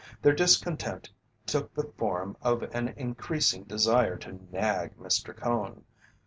[0.23, 1.11] Their discontent
[1.45, 5.37] took the form of an increasing desire to nag Mr.
[5.37, 5.83] Cone.